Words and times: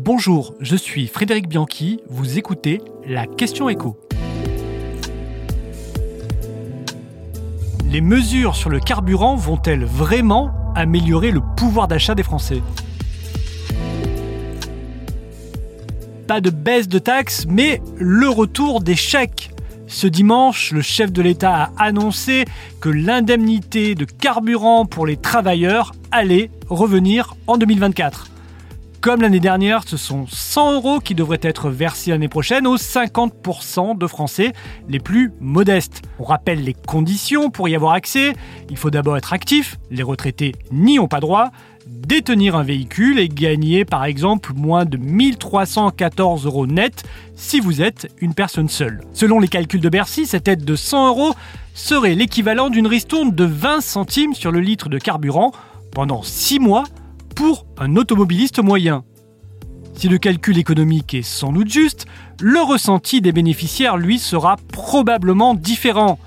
Bonjour, 0.00 0.54
je 0.60 0.76
suis 0.76 1.08
Frédéric 1.08 1.48
Bianchi, 1.48 1.98
vous 2.08 2.38
écoutez 2.38 2.80
la 3.04 3.26
question 3.26 3.68
écho. 3.68 3.98
Les 7.90 8.00
mesures 8.00 8.54
sur 8.54 8.70
le 8.70 8.78
carburant 8.78 9.34
vont-elles 9.34 9.84
vraiment 9.84 10.52
améliorer 10.76 11.32
le 11.32 11.40
pouvoir 11.56 11.88
d'achat 11.88 12.14
des 12.14 12.22
Français? 12.22 12.62
Pas 16.28 16.40
de 16.40 16.50
baisse 16.50 16.86
de 16.86 17.00
taxes, 17.00 17.46
mais 17.48 17.82
le 17.96 18.28
retour 18.28 18.80
des 18.80 18.94
chèques. 18.94 19.50
Ce 19.88 20.06
dimanche, 20.06 20.70
le 20.70 20.80
chef 20.80 21.10
de 21.10 21.22
l'État 21.22 21.72
a 21.76 21.86
annoncé 21.86 22.44
que 22.80 22.88
l'indemnité 22.88 23.96
de 23.96 24.04
carburant 24.04 24.86
pour 24.86 25.08
les 25.08 25.16
travailleurs 25.16 25.90
allait 26.12 26.52
revenir 26.68 27.34
en 27.48 27.58
2024. 27.58 28.27
Comme 29.08 29.22
l'année 29.22 29.40
dernière, 29.40 29.84
ce 29.86 29.96
sont 29.96 30.26
100 30.30 30.74
euros 30.74 31.00
qui 31.00 31.14
devraient 31.14 31.40
être 31.40 31.70
versés 31.70 32.10
l'année 32.10 32.28
prochaine 32.28 32.66
aux 32.66 32.76
50% 32.76 33.96
de 33.96 34.06
Français 34.06 34.52
les 34.86 35.00
plus 35.00 35.32
modestes. 35.40 36.02
On 36.18 36.24
rappelle 36.24 36.62
les 36.62 36.74
conditions 36.74 37.48
pour 37.48 37.70
y 37.70 37.74
avoir 37.74 37.94
accès. 37.94 38.34
Il 38.68 38.76
faut 38.76 38.90
d'abord 38.90 39.16
être 39.16 39.32
actif, 39.32 39.78
les 39.90 40.02
retraités 40.02 40.54
n'y 40.72 40.98
ont 40.98 41.08
pas 41.08 41.20
droit, 41.20 41.52
détenir 41.86 42.54
un 42.54 42.62
véhicule 42.62 43.18
et 43.18 43.30
gagner 43.30 43.86
par 43.86 44.04
exemple 44.04 44.52
moins 44.54 44.84
de 44.84 44.98
1314 44.98 46.44
euros 46.44 46.66
net 46.66 47.02
si 47.34 47.60
vous 47.60 47.80
êtes 47.80 48.12
une 48.20 48.34
personne 48.34 48.68
seule. 48.68 49.00
Selon 49.14 49.40
les 49.40 49.48
calculs 49.48 49.80
de 49.80 49.88
Bercy, 49.88 50.26
cette 50.26 50.48
aide 50.48 50.66
de 50.66 50.76
100 50.76 51.08
euros 51.08 51.34
serait 51.72 52.14
l'équivalent 52.14 52.68
d'une 52.68 52.86
ristourne 52.86 53.30
de 53.30 53.44
20 53.46 53.80
centimes 53.80 54.34
sur 54.34 54.52
le 54.52 54.60
litre 54.60 54.90
de 54.90 54.98
carburant 54.98 55.52
pendant 55.92 56.22
6 56.22 56.58
mois 56.58 56.84
pour 57.38 57.66
un 57.78 57.94
automobiliste 57.94 58.60
moyen. 58.60 59.04
Si 59.94 60.08
le 60.08 60.18
calcul 60.18 60.58
économique 60.58 61.14
est 61.14 61.22
sans 61.22 61.52
doute 61.52 61.70
juste, 61.70 62.06
le 62.40 62.60
ressenti 62.60 63.20
des 63.20 63.30
bénéficiaires, 63.30 63.96
lui, 63.96 64.18
sera 64.18 64.56
probablement 64.72 65.54
différent. 65.54 66.18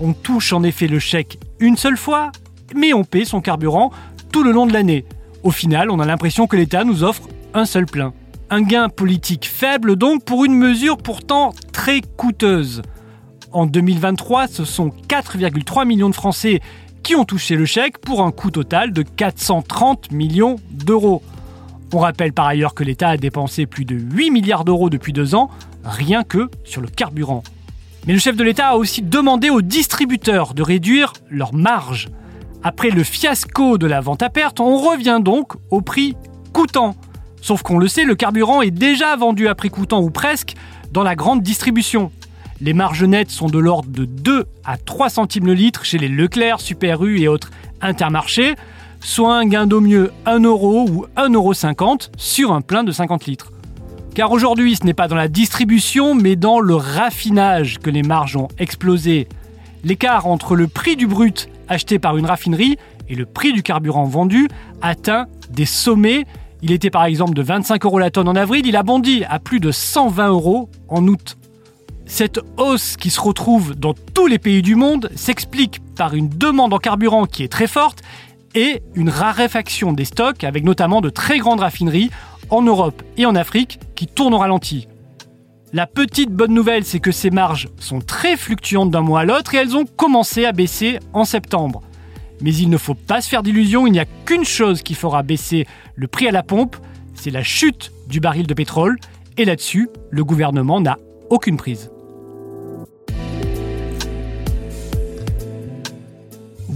On 0.00 0.14
touche 0.14 0.54
en 0.54 0.62
effet 0.62 0.86
le 0.86 0.98
chèque 0.98 1.38
une 1.60 1.76
seule 1.76 1.98
fois, 1.98 2.32
mais 2.74 2.94
on 2.94 3.04
paie 3.04 3.26
son 3.26 3.42
carburant 3.42 3.92
tout 4.32 4.42
le 4.42 4.52
long 4.52 4.66
de 4.66 4.72
l'année. 4.72 5.04
Au 5.42 5.50
final, 5.50 5.90
on 5.90 6.00
a 6.00 6.06
l'impression 6.06 6.46
que 6.46 6.56
l'État 6.56 6.82
nous 6.84 7.04
offre 7.04 7.28
un 7.52 7.66
seul 7.66 7.84
plein. 7.84 8.14
Un 8.48 8.62
gain 8.62 8.88
politique 8.88 9.44
faible 9.44 9.96
donc 9.96 10.24
pour 10.24 10.46
une 10.46 10.54
mesure 10.54 10.96
pourtant 10.96 11.52
très 11.72 12.00
coûteuse. 12.00 12.80
En 13.52 13.66
2023, 13.66 14.48
ce 14.48 14.64
sont 14.64 14.92
4,3 15.08 15.86
millions 15.86 16.08
de 16.08 16.14
Français 16.14 16.60
qui 17.04 17.14
ont 17.14 17.26
touché 17.26 17.54
le 17.54 17.66
chèque 17.66 17.98
pour 17.98 18.22
un 18.22 18.32
coût 18.32 18.50
total 18.50 18.92
de 18.92 19.02
430 19.02 20.10
millions 20.10 20.56
d'euros. 20.70 21.22
On 21.92 21.98
rappelle 21.98 22.32
par 22.32 22.46
ailleurs 22.46 22.74
que 22.74 22.82
l'État 22.82 23.10
a 23.10 23.16
dépensé 23.18 23.66
plus 23.66 23.84
de 23.84 23.94
8 23.94 24.30
milliards 24.30 24.64
d'euros 24.64 24.88
depuis 24.88 25.12
deux 25.12 25.34
ans, 25.34 25.50
rien 25.84 26.24
que 26.24 26.50
sur 26.64 26.80
le 26.80 26.88
carburant. 26.88 27.44
Mais 28.06 28.14
le 28.14 28.18
chef 28.18 28.36
de 28.36 28.42
l'État 28.42 28.68
a 28.70 28.76
aussi 28.76 29.02
demandé 29.02 29.50
aux 29.50 29.60
distributeurs 29.60 30.54
de 30.54 30.62
réduire 30.62 31.12
leurs 31.30 31.52
marges. 31.52 32.08
Après 32.62 32.88
le 32.88 33.04
fiasco 33.04 33.76
de 33.76 33.86
la 33.86 34.00
vente 34.00 34.22
à 34.22 34.30
perte, 34.30 34.58
on 34.58 34.78
revient 34.78 35.20
donc 35.22 35.52
au 35.70 35.82
prix 35.82 36.16
coûtant. 36.54 36.96
Sauf 37.42 37.62
qu'on 37.62 37.78
le 37.78 37.88
sait, 37.88 38.04
le 38.04 38.14
carburant 38.14 38.62
est 38.62 38.70
déjà 38.70 39.14
vendu 39.14 39.46
à 39.46 39.54
prix 39.54 39.68
coûtant 39.68 40.00
ou 40.00 40.10
presque 40.10 40.54
dans 40.90 41.02
la 41.02 41.14
grande 41.14 41.42
distribution. 41.42 42.10
Les 42.60 42.72
marges 42.72 43.02
nettes 43.02 43.30
sont 43.30 43.48
de 43.48 43.58
l'ordre 43.58 43.90
de 43.90 44.04
2 44.04 44.46
à 44.64 44.76
3 44.76 45.08
centimes 45.08 45.46
le 45.46 45.54
litre 45.54 45.84
chez 45.84 45.98
les 45.98 46.08
Leclerc, 46.08 46.60
Super 46.60 47.02
U 47.04 47.20
et 47.20 47.26
autres 47.26 47.50
intermarchés, 47.80 48.54
soit 49.00 49.36
un 49.36 49.46
gain 49.46 49.66
d'au 49.66 49.80
mieux 49.80 50.12
1 50.24 50.40
euro 50.40 50.86
ou 50.88 51.06
1,50 51.16 51.34
euro 51.34 51.52
sur 52.16 52.52
un 52.52 52.60
plein 52.60 52.84
de 52.84 52.92
50 52.92 53.26
litres. 53.26 53.52
Car 54.14 54.30
aujourd'hui, 54.30 54.76
ce 54.76 54.84
n'est 54.84 54.94
pas 54.94 55.08
dans 55.08 55.16
la 55.16 55.26
distribution, 55.26 56.14
mais 56.14 56.36
dans 56.36 56.60
le 56.60 56.76
raffinage 56.76 57.80
que 57.80 57.90
les 57.90 58.04
marges 58.04 58.36
ont 58.36 58.48
explosé. 58.58 59.28
L'écart 59.82 60.26
entre 60.26 60.54
le 60.54 60.68
prix 60.68 60.94
du 60.94 61.08
brut 61.08 61.48
acheté 61.68 61.98
par 61.98 62.16
une 62.16 62.26
raffinerie 62.26 62.78
et 63.08 63.16
le 63.16 63.26
prix 63.26 63.52
du 63.52 63.64
carburant 63.64 64.04
vendu 64.04 64.48
atteint 64.80 65.26
des 65.50 65.66
sommets. 65.66 66.24
Il 66.62 66.70
était 66.70 66.90
par 66.90 67.04
exemple 67.04 67.34
de 67.34 67.42
25 67.42 67.84
euros 67.84 67.98
la 67.98 68.10
tonne 68.10 68.28
en 68.28 68.36
avril, 68.36 68.64
il 68.66 68.76
a 68.76 68.84
bondi 68.84 69.24
à 69.28 69.40
plus 69.40 69.58
de 69.58 69.72
120 69.72 70.28
euros 70.28 70.70
en 70.88 71.06
août. 71.08 71.36
Cette 72.06 72.40
hausse 72.58 72.96
qui 72.96 73.10
se 73.10 73.20
retrouve 73.20 73.74
dans 73.74 73.94
tous 73.94 74.26
les 74.26 74.38
pays 74.38 74.62
du 74.62 74.74
monde 74.74 75.10
s'explique 75.16 75.80
par 75.96 76.14
une 76.14 76.28
demande 76.28 76.72
en 76.72 76.78
carburant 76.78 77.26
qui 77.26 77.42
est 77.42 77.48
très 77.48 77.66
forte 77.66 78.02
et 78.54 78.82
une 78.94 79.08
raréfaction 79.08 79.92
des 79.92 80.04
stocks 80.04 80.44
avec 80.44 80.64
notamment 80.64 81.00
de 81.00 81.10
très 81.10 81.38
grandes 81.38 81.60
raffineries 81.60 82.10
en 82.50 82.62
Europe 82.62 83.02
et 83.16 83.26
en 83.26 83.34
Afrique 83.34 83.80
qui 83.94 84.06
tournent 84.06 84.34
au 84.34 84.38
ralenti. 84.38 84.86
La 85.72 85.86
petite 85.86 86.30
bonne 86.30 86.54
nouvelle, 86.54 86.84
c'est 86.84 87.00
que 87.00 87.10
ces 87.10 87.30
marges 87.30 87.68
sont 87.80 88.00
très 88.00 88.36
fluctuantes 88.36 88.90
d'un 88.90 89.00
mois 89.00 89.20
à 89.20 89.24
l'autre 89.24 89.54
et 89.54 89.58
elles 89.58 89.76
ont 89.76 89.86
commencé 89.86 90.44
à 90.44 90.52
baisser 90.52 91.00
en 91.14 91.24
septembre. 91.24 91.82
Mais 92.40 92.54
il 92.54 92.68
ne 92.68 92.76
faut 92.76 92.94
pas 92.94 93.20
se 93.20 93.28
faire 93.28 93.42
d'illusions, 93.42 93.86
il 93.86 93.92
n'y 93.92 93.98
a 93.98 94.04
qu'une 94.04 94.44
chose 94.44 94.82
qui 94.82 94.94
fera 94.94 95.22
baisser 95.22 95.66
le 95.96 96.06
prix 96.06 96.28
à 96.28 96.32
la 96.32 96.42
pompe, 96.42 96.76
c'est 97.14 97.30
la 97.30 97.42
chute 97.42 97.90
du 98.08 98.20
baril 98.20 98.46
de 98.46 98.54
pétrole. 98.54 98.98
Et 99.36 99.44
là-dessus, 99.44 99.88
le 100.10 100.24
gouvernement 100.24 100.80
n'a 100.80 100.96
aucune 101.30 101.56
prise. 101.56 101.90